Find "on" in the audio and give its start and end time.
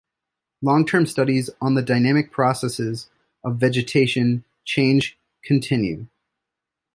1.61-1.75